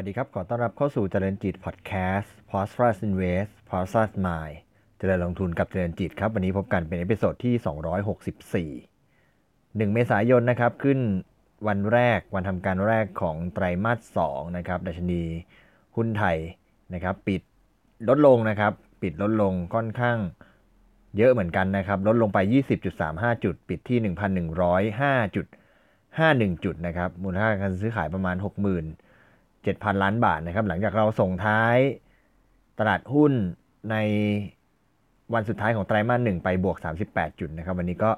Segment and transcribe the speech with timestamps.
[0.00, 3.98] สวัสดีครับ ขอต้อนรับเข้าสู่เจริญจิตพอดแคสต์ p o s t r u s Invest p o s t r
[4.00, 4.56] u s Mind
[4.98, 7.54] เจริญลงทุนกับเจริญจิตครับ วันนี้พบกันเป็น episode ที่
[8.70, 10.98] 264 1 เมษายนนะครับ ขึ้น
[11.66, 15.22] วันแรกวันทำการแรกของไตรมาส2นะครับดัชนี
[15.96, 16.36] หุ้นไทย
[16.94, 17.42] นะครับ ปิด
[18.08, 18.72] ลดลงนะครับ
[19.02, 20.18] ปิดลดลงค่อนข้าง
[21.16, 22.38] เยอะเหมือนกันนะครับ ลดลงไป
[22.92, 23.98] 20.35 จุด ปิดที่
[24.52, 25.46] 1,105จุด
[26.04, 29.09] 51 จุดนะครับมูลค่าการซื้อขายประมาณ 60,000
[29.64, 31.76] 7,000 ล้านบาทนะครับ หลังจากเราส่งท้าย
[32.78, 33.32] ตลาดหุ้น
[33.90, 33.96] ใน
[35.34, 36.76] วันสุดท้ายของไตรมาสหนึ่งไปบวก
[37.08, 38.10] 38 จุดนะครับ วันนี้ก็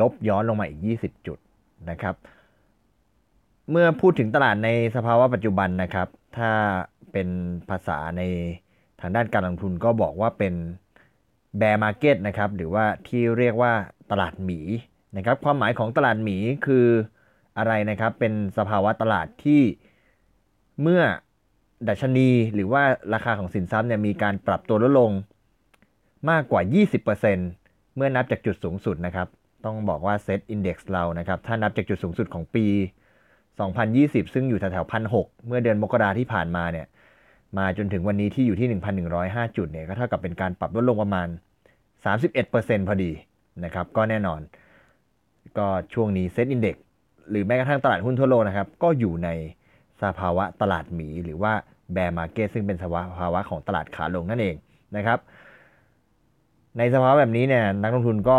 [0.00, 1.38] ลบย้อนลงมาอีก 20 จุด
[1.90, 2.14] นะครับ
[3.70, 6.50] เมื่อพูดถึงตลาดในสภาวะปัจจุบันนะครับ ถ้า
[7.12, 7.28] เป็น
[7.68, 8.22] ภาษาใน
[9.00, 10.54] ทางด้านการลงทุนก็บอกว่าเป็น
[11.58, 13.72] bear market นะครับ หรือว่าที่เรียกว่า
[14.10, 14.60] ตลาดหมี
[15.16, 16.36] นะครับ ความหมายของตลาดหมี
[16.66, 16.86] คือ
[17.58, 19.60] อะไรนะครับ เป็นสภาวะตลาดที่
[20.82, 21.02] เมื่อ
[21.88, 22.82] ดัชนีหรือว่า
[23.14, 25.10] ราคาของสินทรัพย์เนี่ยมีการปรับตัวลดลง
[26.30, 26.62] มากกว่า
[27.28, 29.28] 20%เมื่อนับจากจุดสูงสุดนะครับ
[29.64, 32.66] ต้องบอกว่า Set Index เรานะครับ ถ้านับจากจุดสูงสุดของปี
[33.50, 36.86] 2020 ซึ่งอยู่แถวๆพันหเมื่อเดือนมกราที่ผ่านมาเนี่ย
[37.58, 38.68] มาจนถึงวันนี้ที่อยู่ที่
[39.12, 41.28] 1,105 จุดเนี่ย ก็เท่ากับเป็นการปรับลดลงประมาณ
[42.08, 43.10] 31%พอดี
[43.64, 44.40] นะครับ ก็แน่นอน
[45.58, 46.76] ก็ช่วงนี้ Set Index
[47.30, 49.28] หรือแม้กระทั่งตลาดหุ้นทั่วโลกนะครับ ก็อยู่ใน
[50.02, 51.52] สภาวะตลาดหมี หรือว่า
[51.92, 52.84] แบร์มาร์เก็ตซึ่งเป็นส
[53.18, 54.56] ภาวะของตลาดขาลงนั่นเอง
[54.96, 55.18] นะครับ
[56.78, 58.38] ในสภาวะแบบนี้เนี่ยนักลงทุนก็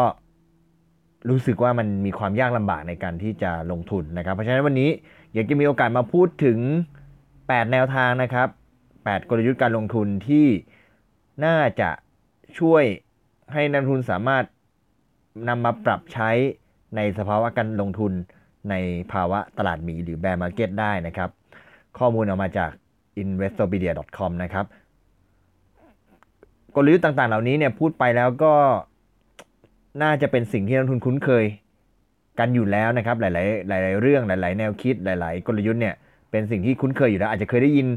[1.29, 4.89] รู้สึกว่ามันมีความยากลำบากในการที่จะลงทุนนะครับ เพราะฉะนั้นวันนี้
[5.33, 6.59] อยากจะมีโอกาสมาพูดถึง
[7.15, 8.47] 8 แนวทางนะครับ
[8.89, 10.47] 8 กลยุทธ์การลงทุนที่
[11.45, 11.89] น่าจะ
[12.59, 12.83] ช่วย
[13.53, 14.43] ให้นักลงทุนสามารถ
[15.49, 16.29] นำมาปรับใช้
[16.95, 18.11] ในสภาวะการลงทุน
[18.69, 18.75] ใน
[19.11, 21.29] ภาวะตลาดหมีหรือ bear market ได้นะครับ
[21.97, 22.71] ข้อมูลออกมาจาก
[23.23, 24.65] investopedia.com นะครับ
[26.75, 28.53] กลยุทธ์ต่างๆ เหล่านี้เนี่ยพูดไปแล้วก็
[30.03, 31.45] น่าจะเป็นสิ่งที่นักทุนคุ้นเคย
[32.39, 33.29] กันอยู่แล้วนะครับ หลา
[33.77, 35.95] ยๆหลาย ๆ เรื่องหลาย ๆ แนวคิดหลาย ๆ กลยุทธ์เนี่ย
[36.31, 37.87] เป็นสิ่งที่คุ้นเคยอยู่แล้ว อาจจะเคยได้ยิน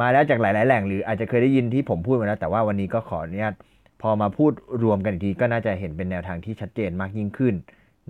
[0.00, 3.54] มาแล้วจากหลาย ๆ แหล่ง หรืออาจจะเคยได้ยินที่ผมพูดมาแล้ว แต่ว่าวันนี้ก็ขออนุญาต
[4.02, 4.52] พอมาพูด
[4.82, 7.54] รวมกันอีกทีก็น่าจะเห็นเป็นแนวทางที่ชัดเจนมากยิ่งขึ้น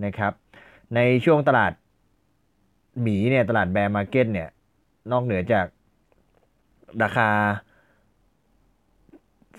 [0.05, 0.33] นะครับ
[0.95, 1.73] ในช่วงตลาด
[3.01, 4.47] หมีเนี่ยตลาด bear market เนี่ย
[5.11, 5.65] นอกเหนือจาก
[7.03, 7.29] ราคา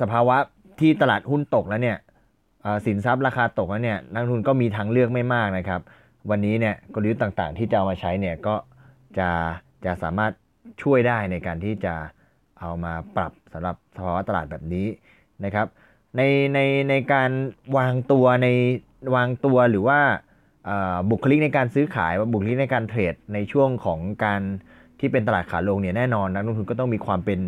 [0.01, 0.37] สภาวะ
[0.81, 1.99] ที่ตลาดหุ้นตกแล้วเนี่ย
[2.87, 5.81] สินทรัพย์ราคาตกแล้วเนี่ยนักทุนก็มีทางเลือกไม่มากนะครับ
[6.31, 8.55] วันนี้เนี่ยกลยุทธ์ต่างๆ ที่จะเอามาใช้เนี่ยก็
[9.19, 9.29] จะ
[9.85, 10.33] จะสามารถ
[10.83, 11.95] ช่วยได้ในการที่จะ
[12.61, 14.87] เอามาปรับสำหรับสภาวะตลาดแบบนี้
[15.45, 15.67] นะครับ
[16.17, 16.23] ใน
[16.55, 16.59] ใน
[16.91, 17.31] ในการ
[17.77, 18.49] วางตัวใน
[19.15, 20.01] วางตัวหรือว่า
[21.11, 24.43] บุคลิกในการซื้อขายบุคลิกในการเทรดในช่วงของการ
[25.01, 27.39] ที่เป็นตลาดขาลงเนี่ยแน่นอนนักลงทุนก็ต้องมีความเป็น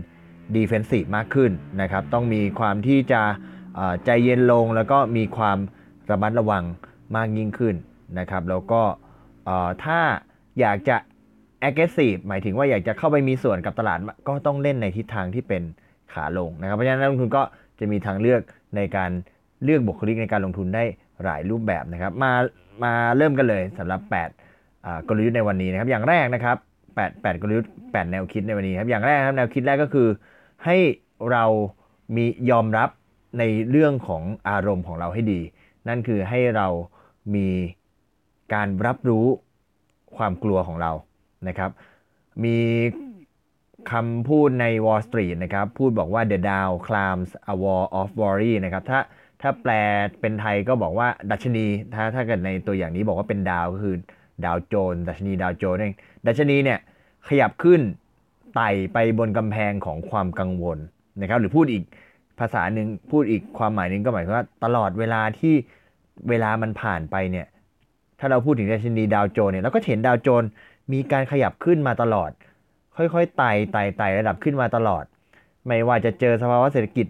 [0.55, 3.23] ดีเฟนซีฟมากขึ้นนะครับต้องมีความที่จะ
[4.05, 5.59] ใจเย็นลงแล้วก็มีความ
[6.11, 6.65] ระมัดระวัง
[7.17, 7.75] มากยิ่งขึ้น
[8.19, 8.83] นะครับแล้วก็
[9.85, 10.01] ถ้า
[10.61, 10.97] อยากจะ
[11.69, 13.99] aggressive หมายถึงว่าอยากจะเข้าไปมีส่วนกับตลาด
[14.29, 15.63] ก็ต้องเล่นในทิศทางที่เป็น
[16.13, 17.43] ขาลงนะครับเพราะฉะนั้นนักลงทุนก็
[17.79, 18.41] จะมีทางเลือก
[18.77, 19.11] ในการ
[19.65, 20.85] เลือกบุคลิกในการลงทุนได้
[21.25, 22.33] หลายรูปแบบนะครับ มา
[22.85, 24.01] มาเริ่มกันเลยสำหรับ
[24.55, 26.57] 8กลยุทธ์ในวันนี้นะครับ อย่างแรกนะครับ
[26.97, 30.09] 8 8กลยุทธ์8แนวคิดในวันนี้ครับ อย่างแรกครับแนวคิดแรกก็คือ
[30.65, 30.77] ให้
[31.31, 31.45] เรา
[32.17, 32.91] มียอมรับ
[33.39, 35.41] ในเรื่องของอารมณ์ของเราให้ดี
[35.89, 36.69] นั่นคือให้เรา
[37.35, 37.49] มี
[38.55, 39.27] การรับรู้
[40.17, 40.93] ความกลัวของเรา
[41.49, 41.71] นะครับ
[42.45, 42.59] มี
[43.93, 49.01] คำพูดใน Wall Street นะครับ พูดบอกว่า the Dow climbs a wall of worry นะครับ ถ้า
[49.41, 49.73] ถ้าแปล
[50.21, 53.97] เป็นไทยก็บอกว่าดัชนี ถ้าถ้าเกิดในตัวอย่างนี้บอกว่าเป็นดาวก็คือ
[54.45, 55.95] ดาวโจน ดัชนีดาวโจนเอง
[56.27, 56.79] ดัชนีเนี่ย
[57.29, 57.81] ขยับขึ้น
[58.55, 60.79] ไต่ไปบนกำแพงของความกังวล
[61.21, 61.85] นะครับ หรือพูดอีก
[62.39, 65.55] ภาษาหนึ่งพูดอีกความหมายหนึ่งก็หมายว่าตลอดเวลาที่
[66.29, 67.47] เวลามันผ่านไปเนี่ย
[68.19, 70.45] ถ้าเราพูดถึงดัชนีดาวโจนเนี่ยเราก็เห็นดาวโจน
[70.93, 72.31] มีการขยับขึ้นมาตลอด
[72.97, 75.05] ค่อยๆไต่ไต่ไต่ระดับขึ้นมาตลอด
[75.67, 77.07] ไม่ว่าจะเจอสภาวะเศรษฐกิจ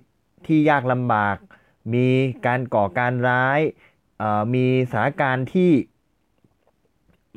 [0.47, 1.37] ที่ยากลำบาก
[1.94, 2.06] มี
[2.47, 3.61] การก่อการร้าย
[4.55, 5.70] มีสถานการณ์ที่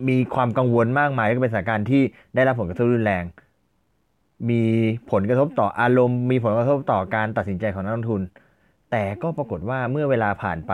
[0.09, 2.01] มีความกังวลมากมายก็เป็นสถานการณ์ที่
[2.35, 3.23] ได้รับผลกระทบรุนแรง
[4.49, 4.61] มี
[5.11, 8.21] ผลกระทบต่ออารมณ์ มีผลกระทบต่อการตัดสินใจของนักลงทุน
[8.91, 10.73] แต่ก็ปรากฏว่าเมื่อเวลาผ่านไป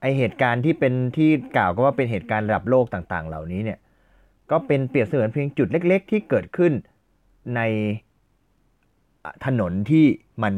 [0.00, 3.78] ไอเหตุการณ์ที่เป็นที่กล่าวก็ว่าเป็นเหตุการณ์ระดับโลกต่างๆ เหล่านี้เนี่ย
[4.50, 6.72] ก็เป็นเปรียบเสมือนเพียงจุดเล็ก ๆ ที่เกิดขึ้น
[7.56, 7.60] ใน
[9.46, 10.04] ถนนที่
[10.42, 10.54] มัน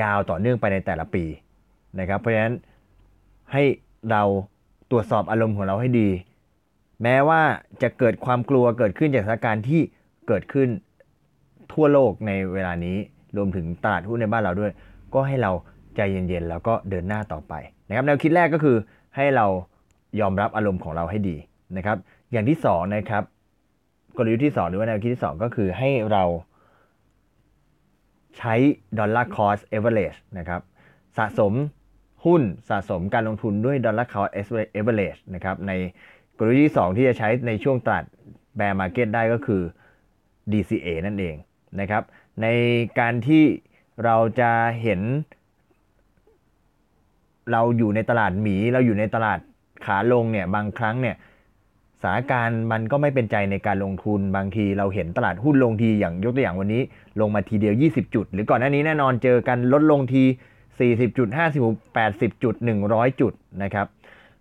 [0.00, 1.24] ยาวต่อเนื่องไปในแต่ละปี
[2.00, 2.54] นะครับ เพราะฉะนั้น
[3.52, 3.62] ให้
[4.10, 4.22] เรา
[4.94, 6.08] รวจสอบอารมณ์ของเราให้ดี
[7.02, 7.40] แม้ว่า
[7.82, 9.80] จะเกิดความกลัวเกิดขึ้นจากสถานการณ์ที่
[10.28, 10.68] เกิดขึ้น
[11.72, 12.96] ทั่วโลกในเวลานี้
[13.36, 14.72] รวมถึงตลาดหุ้นในบ้านเราด้วย
[15.14, 15.52] ก็ให้เรา
[15.96, 17.54] ใจเย็นๆแล้วก็เดินหน้าต่อไป
[17.88, 18.76] นะครับแนวคิดแรกก็คือ
[19.16, 19.46] ให้เรา
[20.20, 21.36] ยอมรับอารมณ์ของเราให้ดี
[21.76, 21.96] นะครับ
[22.32, 23.22] อย่างที่2นะครับ
[24.16, 26.24] กลยุทธ์ที่ 2 หรือว่าแนวคิดที่ 2 ก็คือให้เรา
[28.38, 28.54] ใช้
[28.98, 30.60] dollar cost average นะครับ
[31.16, 31.52] สะสม
[32.24, 34.28] หุ้นสะสมการลงทุนด้วย dollar cost
[34.72, 35.72] average นะครับใน
[36.38, 38.04] กลยุทธ์ที่ 2 ที่จะใช้ในช่วงตลาด
[38.56, 39.62] bear market ได้ก็คือ
[40.52, 41.34] DCA นั่นเอง
[41.80, 42.02] นะครับ
[42.42, 42.46] ใน
[42.98, 43.44] การที่
[44.04, 44.50] เราจะ
[44.82, 45.00] เห็น
[47.52, 49.38] เราอยู่ในตลาดหมี เราอยู่ในตลาด
[49.84, 51.16] ขาลงเนี่ยบางครั้งเนี่ย
[52.00, 56.82] สถานการณ์มันก็ไม่เป็นใจในการลงทุนบางทีเราเห็นตลาดหุ้นลงทีอย่างยกตัวอย่างวันนี้
[57.20, 60.22] ลงมาทีเดียว 20 จุด หรือก่อนหน้านี้แน่นอนเจอกันลดลงที
[60.78, 62.54] 40จุด50 80จุด
[62.88, 63.32] 100 จุด
[63.62, 63.86] นะครับ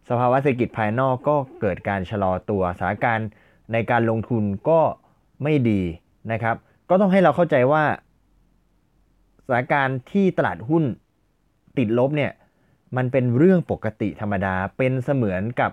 [0.10, 3.30] สภาวะเศรษฐกิจภายนอกก็เกิดการชะลอตัวสถานการณ์
[3.74, 4.80] ในการลงทุนก็
[5.44, 5.82] ไม่ดี
[6.32, 6.56] นะครับ
[6.90, 7.84] ก็ต้องให้เราเข้าใจว่า
[9.46, 10.84] สถานการณ์ที่ตลาดหุ้น
[11.78, 12.32] ติดลบเนี่ย
[12.98, 15.72] มันเป็นเรื่องปกติธรรมดาเป็นเสมือนกับ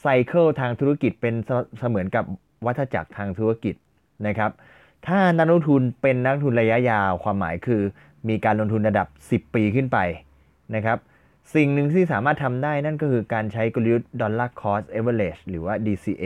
[0.00, 1.34] cycle ทางธุรกิจเป็น
[1.78, 2.24] เสมือนกับ
[2.66, 3.74] วัฏจักรทางธุรกิจ
[4.26, 4.50] นะครับ
[5.06, 7.82] ถ้านักลงทุนเป็นนักทุนระยะยาวความหมายคือ
[8.28, 9.98] มีการลงทุนระดับ 10 ปีขึ้นไป
[10.74, 10.98] นะครับ
[11.54, 16.24] สิ่งหนึ่งที่สามารถทำได้นั่นก็คือการใช้กลยุทธ์ dollar cost average หรือว่า DCA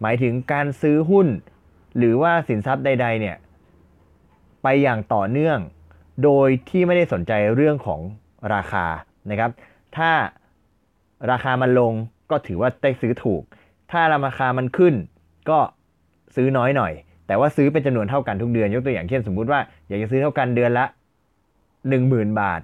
[0.00, 1.28] หมายถึงการซื้อหุ้น
[1.98, 3.36] หรือว่าสินทรัพย์ใด ๆ เนี่ย
[4.62, 5.58] ไปอย่างต่อเนื่อง
[6.24, 8.00] โดยที่ไม่ได้สนใจเรื่องของ
[8.54, 8.86] ราคา
[9.30, 9.50] นะครับ
[9.96, 10.10] ถ้า
[11.30, 11.92] ราคามันลง
[12.30, 13.42] ก็ถือว่าได้ซื้อถูก
[13.90, 14.94] ถ้าราคามันขึ้น
[15.50, 15.58] ก็
[16.36, 16.92] ซื้อน้อยหน่อย
[17.26, 20.84] แต่ว่าซื้อเป็นจำนวนเท่ากันทุกเดือน ยกตัวอย่างเช่นสมมุติว่าอยากจะซื้อเท่ากันเดือนละ
[21.92, 22.60] 10,000 บาท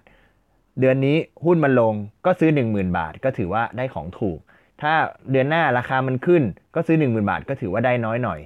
[0.80, 1.94] เดือนนี้หุ้นมันลง
[2.26, 4.38] ก็ซื้อ 10,000 บาท ก็ถือว่าได้ของถูก
[4.82, 4.92] ถ้า
[5.30, 6.42] เดือนหน้าราคามันขึ้น
[6.74, 8.40] ก็ซื้อ 10,000 บาท ก็ถือว่าได้น้อยหน่อย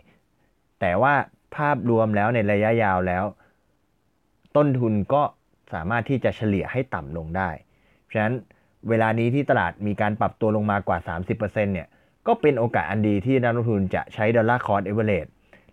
[0.81, 1.15] แต่ว่า
[1.57, 3.25] ภาพรวมแล้วในระยะยาวแล้ว
[4.57, 5.23] ต้นทุนก็
[5.75, 7.51] สามารถที่จะเฉลี่ยให้ต่ำลงได้
[8.03, 8.35] เพราะฉะนั้น
[8.89, 11.89] เวลานี้ที่ตลาดมีการปรับตัวลงมากว่า 30%เนี่ย
[12.27, 15.27] ก็เป็นโอกาสอันดีที่นักลงทุนจะใช้ dollar cost average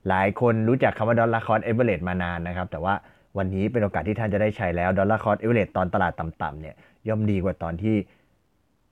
[0.09, 2.93] หลายคนรู้จักคำว่า dollar cost average มานานนะครับ แต่ว่า
[3.37, 6.75] วันนี้เป็นโอกาสที่ท่านจะได้ใช้แล้ว dollar cost average ตอนตลาดต่ำๆเนี่ย
[7.07, 7.95] ย่อมดีกว่าตอนที่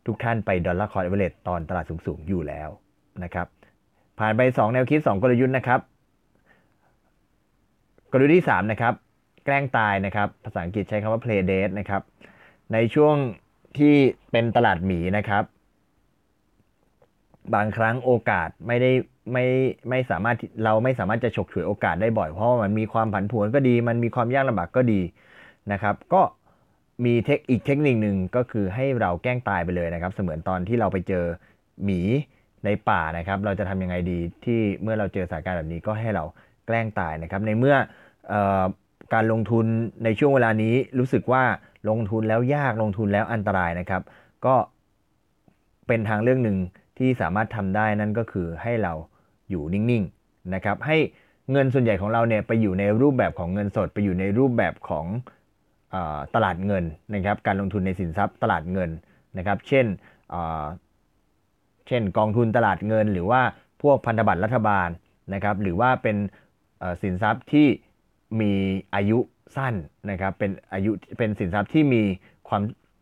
[0.06, 2.70] ทุกท่านไป dollar cost average ตอนตลาดสูงๆอยู่แล้ว
[3.24, 3.48] นะครับ
[4.20, 5.80] ผ่านไป 2 แนวคิด 2 กลยุทธ์นะครับ
[8.12, 8.94] กลยุทธ์ที่3นะครับ
[9.46, 12.02] แกล้งตายนะครับภาษาอังกฤษใช้คำว่า play dead นะครับ
[12.74, 13.16] ในช่วง
[13.78, 13.96] ที่
[14.32, 15.44] เป็นตลาดหมีนะครับ
[17.54, 18.92] บางครั้งโอกาสไม่ได้
[19.34, 19.46] ไม่
[19.90, 25.02] ไม่สามารถเราไม่สามารถจะฉกฉวยโอกาสได้บ่อย เพราะว่ามันมีความผันผวนก็ดี มันมีความยากลำบากก็ดี
[25.72, 26.22] นะครับ ก็
[27.06, 31.26] มีเทคอีกเทคนิคหนึ่งก็คือให้เราแกล้งตายไปเลยนะครับ เสมือนตอนที่เราไปเจอ
[31.84, 32.00] หมี
[32.66, 36.24] ในป่านะครับ เราจะทำยังไงดีที่เมื่อเราเจอสถานการณ์แบบนี้ก็ให้เรา
[36.66, 37.76] แกล้งตายนะครับ ในเมื่อ
[38.34, 38.36] อ
[39.14, 39.66] การลงทุน
[40.04, 41.44] ในช่วงเวลานี้รู้สึกว่า
[41.90, 44.02] ลงทุนแล้วยากลงทุนแล้วอันตรายนะครับ
[44.46, 44.56] ก็
[45.88, 46.58] เป็นทางเรื่องหนึ่ง
[46.98, 48.94] ที่สามารถทำได้นั่นก็คือให้เรา
[49.50, 50.98] อยู่นิ่งๆนะครับให้
[51.52, 55.06] เงินส่วนใหญ่ของเราเนี่ยไปอยู่ในรูปแบบของเงินสด ไปอยู่ในรูปแบบของ
[55.94, 55.96] อ
[56.36, 56.84] ตลาดเงิน
[57.16, 58.90] นะครับการลงทุนในสินทรัพย์ตลาดเงิน
[59.38, 59.86] นะครับเช่น
[61.88, 63.42] เช่นกองทุนตลาดเงิน หรือว่า
[63.82, 64.90] พวกพันธบัตรรัฐบาล
[65.34, 66.18] นะครับหรือว่าเป็น
[67.02, 67.68] สินทรัพย์ที่
[68.42, 68.54] มี
[68.96, 69.20] อายุ
[69.56, 69.74] สั้น
[70.12, 72.04] นะครับเป็นอายุเป็นสินทรัพย์ที่มี
[72.50, 72.62] ความ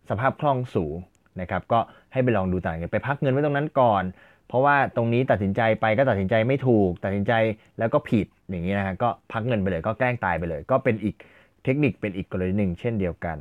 [0.09, 0.95] สภาพคล่องสูง
[1.41, 1.79] นะครับก็
[2.13, 4.03] ให้ไปลองดูต่างกันไปพักเงินไว้ตรงนั้นก่อน
[4.47, 7.33] เพราะว่าตรงนี้ตัดสินใจไปก็ตัดสินใจไม่ถูก ตัดสินใจ
[7.79, 11.15] แล้วก็ผิดอย่างนี้นะฮะก็พักเงินไปเลยก็แกล้งตายไปเลย ก็เป็นอีก
[11.63, 13.37] เทคนิคเป็นอีกกรณีหนึ่งเช่นเดียวกัน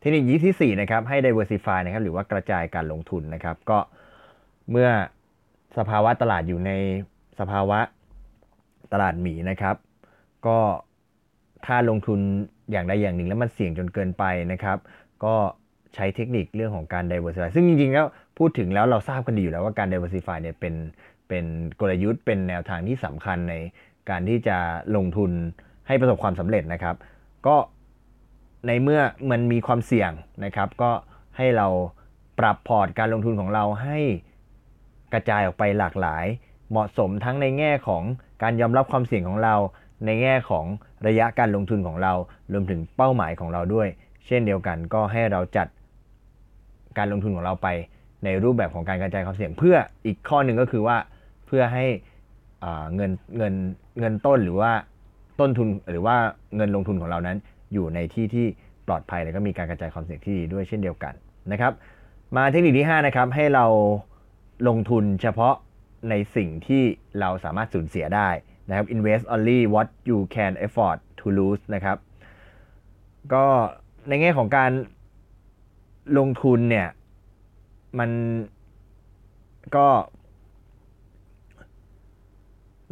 [0.00, 3.78] เทคนิคที่4นะครับให้ diversify นะครับหรือว่ากระจายการลงทุนนะครับก็
[4.70, 4.88] เมื่อ
[5.78, 6.70] สภาวะตลาดอยู่ใน
[7.40, 7.78] สภาวะ
[8.92, 9.76] ตลาดหมีนะครับ
[10.46, 10.58] ก็
[11.66, 12.20] ถ้าลงทุน
[12.70, 14.78] อย่างใดอย่างหนึ่งแล้วมันเสี่ยงจนเกินไปนะครับ
[15.24, 15.34] ก็
[15.94, 18.06] ใช้เทคนิคเรื่องของการ diversify ซึ่งจริงๆแล้ว
[18.38, 20.74] พูดถึงแล้วเราทราบกันดีอยู่แล้วว่าการ diversify เนี่ยเป็น
[21.28, 21.44] เป็น
[21.80, 23.54] กลยุทธ์เป็นแนวทางที่สำคัญใน
[24.10, 24.56] การที่จะ
[24.96, 25.30] ลงทุน
[25.86, 26.96] ให้ประสบความสำเร็จนะครับ
[27.46, 27.56] ก็
[28.66, 29.00] ในเมื่อ
[29.30, 30.10] มันมีความเสี่ยง
[30.44, 30.90] นะครับ ก็
[31.36, 31.66] ให้เรา
[32.38, 33.98] ปรับพอร์ตการลงทุนของเราให้
[35.12, 36.24] กระจายออกไปหลากหลาย
[36.70, 38.02] เหมาะสมทั้งในแง่ของ
[38.42, 39.54] การยอมรับความเสี่ยงของเรา
[40.06, 40.64] ในแง่ของ
[41.06, 42.12] ระยะการลงทุนของเรา
[42.52, 43.88] รวมถึงเป้าหมายของเราด้วย
[44.26, 45.66] เช่นเดียวกันก็ให้เราจัด
[46.98, 47.68] การลงทุนของเราไป
[48.24, 49.76] ในรูปแบบของการกระจายความเสี่ยง เพื่อ
[50.06, 50.96] อีกข้อหนึ่งก็คือว่า
[51.46, 51.86] เพื่อให้
[52.94, 53.54] เงินเงิน
[53.98, 54.72] เงินต้นหรือว่า
[55.40, 56.16] ต้นทุนหรือว่า
[56.56, 57.36] เงินลงทุนของเรานั้น
[57.72, 58.46] อยู่ในที่ที่
[58.86, 61.14] ปลอดภัยแล้วก็มีการกระจายความเสี่ยงที่ดีด้วยเช่นเดียวกัน
[61.52, 61.72] นะครับ
[62.36, 63.66] มาเทคนิคที่5นะครับให้เรา
[64.68, 65.54] ลงทุนเฉพาะ
[66.10, 66.82] ในสิ่งที่
[67.20, 68.28] เราสามารถสูญเสียได้
[68.68, 71.96] นะครับ invest only what you can afford to lose นะครับ
[73.32, 73.44] ก็
[74.08, 74.70] ในแง่ของการ
[76.18, 76.88] ลงทุนเนี่ย
[77.98, 78.10] มัน
[79.76, 79.86] ก็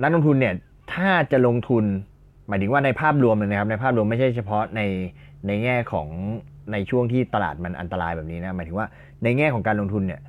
[0.03, 0.55] นักลงทุนเนี่ย
[0.95, 1.85] ถ้าจะลงทุน
[2.49, 4.81] หมายถึงว่าในภาพรวมเลยนะครับ ในภาพรวมไม่ใช่เฉพาะใน
[5.47, 6.09] ในแง่ของ
[6.73, 8.87] ในช่วงที่ตลาดมันอันตรายแบบนี้นะหมายถึงว่า
[9.23, 10.21] ในแง่ของการลงทุนเนี่ย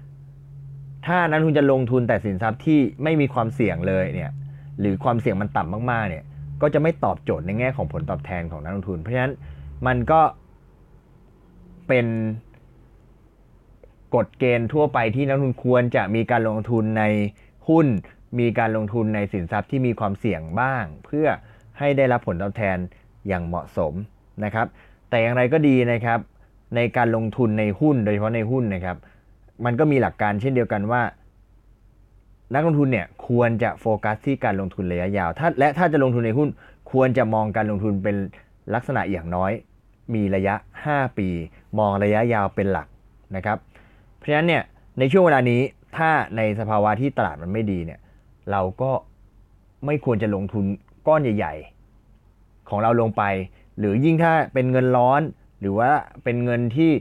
[1.06, 4.32] ถ้านักลงทุนจะลงทุนแต่สินทรัพย์ที่ไม่มีความเสี่ยงเลยเนี่ย
[4.80, 6.24] หรือความเสี่ยงมันต่ำมากๆ เนี่ย
[6.62, 9.34] ก็จะไม่ตอบโจทย์ในแง่ของผลตอบแทนของนักลงทุน เพราะฉะนั้น
[9.88, 10.22] มันก็
[11.88, 12.06] เป็น
[14.16, 17.04] กฎเกณฑ์ทั่วไปที่นักลงทุนควรจะมีการลงทุนใน
[17.68, 17.88] หุ้น
[18.40, 21.28] มีการลงทุนในสินทรัพย์ที่มีความเสี่ยงบ้าง เพื่อ
[21.80, 22.78] ให้ได้รับผลตอบแทน
[23.28, 23.94] อย่างเหมาะสม
[24.44, 24.68] นะครับ
[25.10, 26.20] แต่อย่างไรก็ดีนะครับ
[26.76, 28.98] ในการลงทุนในหุ้นโดยเฉพาะในหุ้นนะครับ
[29.66, 31.02] มันก็มีหลักการเช่นเดียวกันว่า
[32.54, 36.50] นักลงทุนเนี่ยควรจะโฟกัสที่การลงทุนระยะยาวถ้าและถ้าจะลงทุนในหุ้น
[36.92, 38.16] ควรจะมองการลงทุนเป็น
[38.74, 39.52] ลักษณะอย่างน้อย
[40.14, 40.56] มีระยะ
[40.88, 41.30] 5 ปี
[41.80, 42.88] มองระยะยาวเป็นหลัก
[43.36, 43.58] นะครับ
[44.24, 44.64] เพราะฉะนั้นเนี่ย
[45.00, 45.62] ในช่วงเวลานี้
[45.98, 48.00] ถ้าในสภาวะที่ตลาดมันไม่ดีเนี่ย
[48.52, 48.92] เราก็
[49.86, 50.66] ไม่ควรจะลงทุน
[51.08, 51.54] ก้อนใหญ่
[52.12, 53.24] ๆ ของเราลงไป
[53.78, 55.22] หรือยิ่งถ้าเป็นเงินร้อน
[55.60, 55.92] หรือว่า
[56.24, 56.92] เป็นเงินที่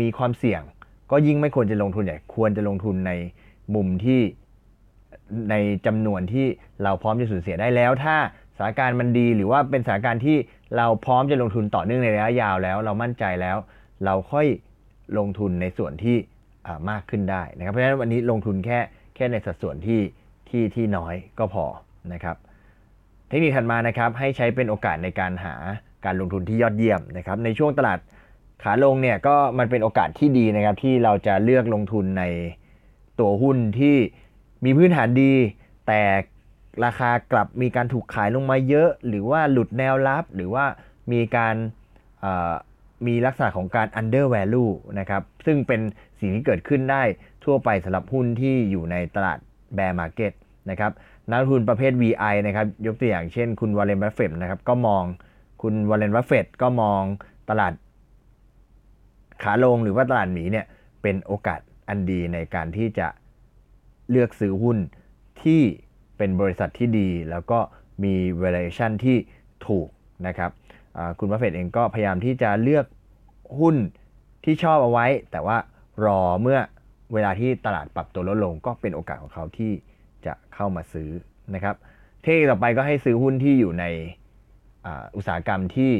[0.00, 0.62] มีความเสี่ยง
[1.10, 3.12] ก็ยิ่งไม่ควรจะลงทุนใหญ่ ควรจะลงทุนใน
[3.74, 4.20] มุมที่
[5.50, 5.54] ใน
[5.86, 6.46] จำนวนที่
[6.82, 8.16] เราพร้อมจะสูญเสียได้แล้ว ถ้า
[8.56, 10.36] สถานการณ์มันดีหรือว่าเป็นสถานการณ์ที่
[10.76, 13.56] เราพร้อมจะลงทุนต่อเนื่องในระยะยาวแล้ว เรามั่นใจแล้ว
[14.04, 14.46] เราค่อย
[15.18, 16.16] ลงทุนในส่วนที่
[16.90, 18.78] มากขึ้นได้นะครับ เพราะฉะนั้นวันนี้ลงทุนแค่
[19.14, 20.00] แค่ในสัดส่วนที่
[20.48, 21.64] ที่ที่น้อยก็พอ
[22.12, 22.36] นะครับ
[23.28, 25.54] เทคนิคถัดมานะครับให้ใช้เป็นโอกาสในการหา
[26.04, 27.98] การลงทุนที่ยอดเยี่ยมนะครับในช่วงตลาด
[28.62, 32.24] ขาลงเนี่ยก็มันเป็นโอกาสที่ดีนะครับที่เราจะเลือกลงทุนใน
[33.20, 33.96] ตัวหุ้นที่
[34.64, 35.32] มีพื้นฐานดี
[35.86, 36.02] แต่
[36.84, 40.64] ราคากลับมีการถูกขายลงมาเยอะ หรือว่าหลุดแนวรับ หรือว่า
[41.12, 41.54] มีการ
[43.06, 45.80] มีลักษณะของการ under value นะครับ ซึ่งเป็น
[46.18, 47.02] สิ่งที่เกิดขึ้นได้
[47.44, 49.38] ทั่วไปสำหรับหุ้นที่อยู่ในตลาด
[49.76, 50.32] bear market
[50.70, 50.92] นะครับ
[51.30, 55.04] นักทุนประเภท VI นะครับ ยกตัวอย่างเช่นคุณวอร์เรนบัฟเฟตต์นะครับ ก็มอง
[55.62, 57.02] คุณวอร์เรนบัฟเฟตต์ก็มอง
[57.50, 57.72] ตลาด
[59.42, 60.66] ขาลงหรือว่าตลาดหมีเนี่ย
[61.02, 63.08] เป็นโอกาสอันดีในการที่จะ
[64.10, 64.78] เลือกซื้อหุ้น
[65.42, 65.62] ที่
[66.16, 67.58] เป็นบริษัทที่ดี แล้วก็
[68.04, 69.16] มี valuation ที่
[69.66, 69.88] ถูก
[70.26, 70.50] นะครับ
[71.18, 72.86] คุณบัฟเฟตต์เองก็พยายามที่จะเลือก
[73.60, 73.76] หุ้น
[74.44, 75.56] ที่ชอบเอาไว้ แต่ว่า
[76.04, 76.58] รอเมื่อ
[77.12, 79.72] เวลาที่ตลาดปรับตัวลดลงก็เป็นโอกาสของเขาที่
[80.26, 81.10] จะเข้ามาซื้อ
[81.54, 81.76] นะครับ
[82.22, 83.84] เทคนิคต่อไปก็ให้ซื้อหุ้นที่อยู่ใน
[85.16, 85.92] อุตสาหกรรมที่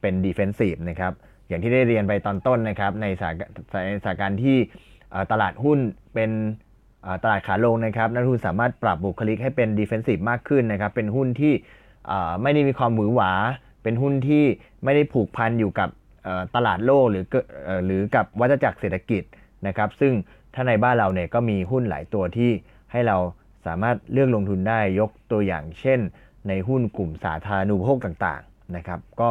[0.00, 1.12] เป็น defensive นะครับ
[1.48, 3.22] อย่างที่ได้เรียนไปตอนต้นนะครับในส
[4.06, 4.56] ถานการณ์ที่
[5.32, 5.78] ตลาดหุ้น
[6.14, 6.30] เป็น
[7.22, 11.52] ตลาดขาลงนะครับ นักทุนสามารถปรับบุคลิกให้เป็น defensive มากขึ้นนะครับ เป็นหุ้นที่
[12.42, 13.32] ไม่ได้มีความหวือหวา
[13.82, 14.44] เป็นหุ้นที่
[14.84, 15.88] ไม่ได้ผูกพันอยู่กับ
[16.54, 17.24] ตลาดโลกหรือ
[17.86, 19.22] หรือกับวัฏจักรเศรษฐกิจ
[19.66, 20.12] นะครับ ซึ่ง
[20.54, 22.50] ถ้าในบ้านเราเนี่ยก็มีหุ้นหลายตัวที่
[22.92, 23.16] ให้เรา
[23.66, 26.00] สามารถเลือกลงทุนได้ยกตัวอย่างเช่น
[26.48, 29.30] ในหุ้นกลุ่มสาธารณูปโภคต่างๆนะครับก็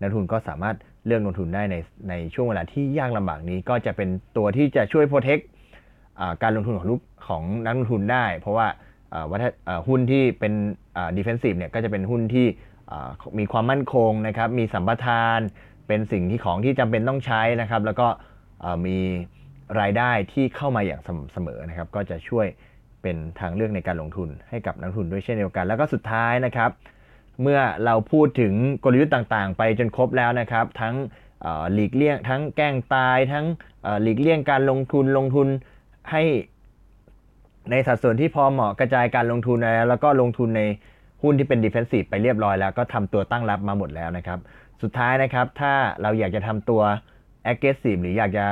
[0.00, 0.76] นักทุนก็สามารถ
[1.06, 1.76] เลือกลงทุนได้ใน
[2.08, 5.38] ในช่วงเวลาที่ยากลำบากนี้ก็จะเป็นตัวที่จะช่วย protect
[6.42, 8.66] การลงทุนของลูกของนักลงทุนได้ เพราะว่า
[9.30, 9.44] ว่า
[9.88, 10.52] หุ้นที่เป็น
[11.16, 12.46] defensive เนี่ยก็จะเป็นหุ้นที่
[13.38, 15.38] มีความมั่นคงนะครับมีสัมปทาน
[15.86, 18.08] เป็นสิ่งที่ของที่จำเป็นต้องใช้นะครับ แล้วก็
[18.86, 18.96] มี
[19.80, 22.46] รายได้ที่เข้ามาอย่างสม่ำเสมอนะครับ ก็จะช่วย
[23.02, 26.70] เป็นทางเลือกในการลงทุนให้กับนักทุนด้วยเช่นเดียวกัน แล้วก็สุดท้ายนะครับ
[27.42, 28.54] เมื่อเราพูดถึง
[28.84, 30.94] กลยุทธ์ต่างๆ ไปจนครบแล้วนะครับ ทั้ง
[31.72, 33.46] หลีกเลี่ยง ทั้งแกล้งตาย ทั้ง
[34.02, 35.48] หลีกเลี่ยงการลงทุนลงทุน
[36.10, 36.22] ให้
[37.70, 40.62] ในสัดส่วนที่พอเหมาะกระจายการลงทุนแล้ว แล้วก็ลงทุนใน
[41.22, 44.38] หุ้นที่เป็นดิเฟนซีฟไปเรียบร้อยแล้วก็ทำตัวตั้งรับมาหมดแล้วนะครับ
[44.82, 45.72] สุดท้ายนะครับ ถ้า
[46.02, 46.82] เราอยากจะทำตัว
[47.50, 48.46] aggressive หรืออยากจะ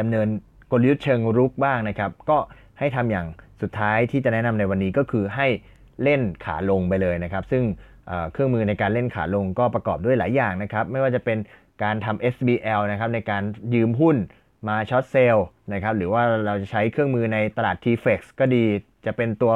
[0.00, 0.28] ดำเนิน
[0.70, 2.38] กลยุทธ์เชิงรุกบ้างนะครับ ก็
[2.78, 3.26] ให้ทำอย่าง
[3.62, 5.46] สุดท้ายที่จะแนะนำในวันนี้ก็คือให้
[6.02, 7.64] เล่นขาลงไปเลยนะครับ ซึ่ง
[8.32, 11.38] เครื่องมือในการเล่นขาลงก็ประกอบด้วยหลายอย่างนะครับ ไม่ว่าจะเป็น
[11.82, 13.42] การทำ SBL นะครับในการ
[13.74, 14.16] ยืมหุ้น
[14.68, 18.64] มาช็อตเซลล์นะครับ หรือว่าเราจะใช้เครื่องมือในตลาด TFX ก็ดี
[19.06, 19.52] จะเป็นตัว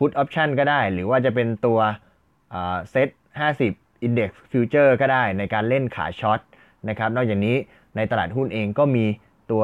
[0.00, 1.78] Put Option ก็ได้ หรือว่าจะเป็นตัว
[2.90, 6.40] SET50 Index Future ก็ได้ในการเล่นขา short
[6.88, 7.56] นะครับ นอกจากนี้
[7.96, 9.04] ในตลาดหุ้นเองก็มี
[9.50, 9.62] ตัว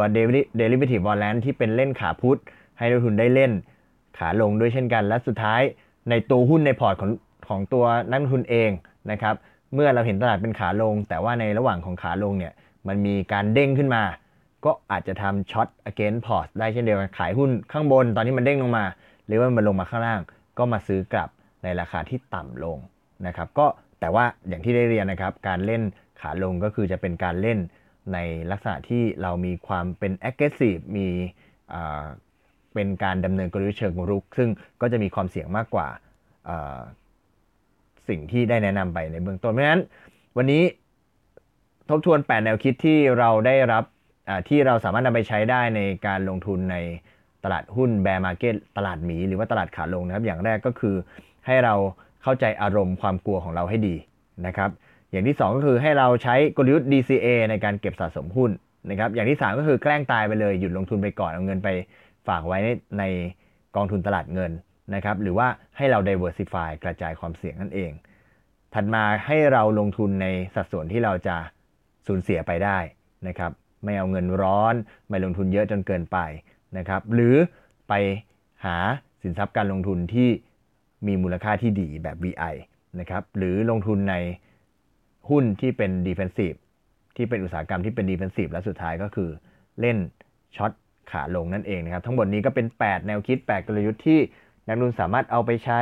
[0.60, 2.36] Derivative Warrant ที่เป็นเล่นขา put
[2.78, 3.52] ให้นักทุนได้เล่น
[4.18, 5.62] ขาลงด้วยเช่นกัน และสุดท้าย
[6.10, 7.10] ในตัวหุ้นในพอร์ตของ
[7.48, 8.70] ของตัวนักทุนเอง
[9.10, 9.34] นะครับ
[9.74, 12.52] เมื่อเราเห็นตลาดเป็นขาลง แต่ว่าในระหว่างของขาลงเนี่ย
[12.88, 14.02] มันมีการเด้งขึ้นมา
[14.64, 18.84] ก็อาจจะทำช็อต against p o r t ได้เช่นเดียวกันขายหุ้นข้างบนตอนที่มันเด้งลงมา
[19.26, 20.20] หรือว่ามันลงมาข้างล่าง
[20.58, 21.30] ก็มาซื้อกลับ
[21.62, 22.78] ในราคาที่ต่ำลง
[23.26, 23.66] นะครับก็
[24.00, 25.82] แต่ว่าอย่างที่ได้เรียนนะครับ การเล่น
[26.20, 27.58] ขาลงก็คือจะเป็นการเล่น
[28.12, 28.18] ใน
[28.50, 31.08] ลักษณะที่เรามีความเป็น aggressive มี
[32.74, 34.48] เป็นการดำเนินกลยุทธ์เชิงรุก ซึ่ง
[34.80, 35.88] ก็จะมีความเสี่ยงมากกว่า
[38.08, 39.82] สิ่งที่ได้แนะนำไปในเบื้องต้นเพราะฉะนั้น
[40.36, 40.62] วันนี้
[41.88, 43.84] ทบทวน 8 แนวคิดที่เราได้รับ
[44.48, 46.76] ที่เราสามารถนำไปใช้ได้ในการลงทุนใน
[47.46, 50.96] ตลาดหุ้น bear market ตลาดหมีหรือว่าตลาดขาลงนะครับ อย่างแรกก็คือ
[51.46, 51.74] ให้เรา
[52.22, 53.96] เข้าใจอารมณ์ความกลัวของเราให้ดี
[54.46, 54.70] นะครับ
[55.10, 58.50] อย่างที่ 2 ก็คือให้เราใช้กลยุทธ์ DCA ในการเก็บสะสมหุ้น
[58.90, 61.68] นะครับ อย่างที่ 3 ก็คือแกล้งตายไปเลยหยุดลงทุนไปก่อนเอาเงินไป
[62.28, 63.04] ฝากไว้ในใน
[63.76, 64.52] กองทุนตลาดเงิน
[64.94, 67.90] นะครับ หรือว่าให้เรา diversify กระจายความเสี่ยงนั่นเอง
[68.74, 71.36] ถัดมาให้เราลงทุนในสัดส่วนที่เราจะ
[72.06, 72.78] สูญเสียไปได้
[73.28, 73.52] นะครับ
[73.84, 74.74] ไม่เอาเงินร้อน
[75.08, 76.18] ไม่ลงทุนเยอะจนเกินไป
[76.78, 77.34] นะครับ หรือ
[77.88, 77.94] ไป
[78.64, 78.76] หา
[79.22, 80.28] สินทรัพย์การลงทุนที่
[81.06, 82.54] มีมูลค่าที่ดีแบบ VI
[83.00, 84.14] นะครับ หรือลงทุนใน
[85.30, 86.58] หุ้นที่เป็น defensive
[87.16, 89.30] ที่เป็นอุตสาหกรรมที่เป็น defensive และสุดท้ายก็คือ
[89.80, 89.96] เล่น
[90.56, 90.72] ช็อต
[91.10, 94.20] ขาลงนั่นเองนะครับ ทั้งหมดนี้ก็เป็น 8 แนวคิด 8 กลยุทธ์ที่
[94.68, 95.80] นักลงทุนสามารถเอาไปใช้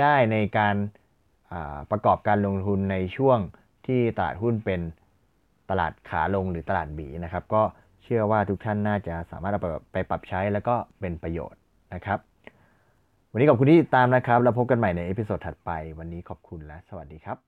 [0.00, 0.76] ได้ในการ
[1.90, 3.38] ประกอบการลงทุนในช่วง
[3.86, 4.80] ที่ตลาดหุ้นเป็น
[5.70, 7.62] ตลาดขาลงหรือตลาด bear นะครับ ก็
[8.08, 9.60] เชื่อว่าทุกท่านน่าจะสามารถเอา
[9.92, 11.60] ไปปรับใช้แล้วก็เป็นประโยชน์
[11.94, 12.18] นะครับ
[13.32, 17.38] วันนี้ขอบคุณที่ติดตามนะครับ แล้วพบกันใหม่ใน episode ถัดไป วันนี้ขอบคุณและสวัสดีครับ「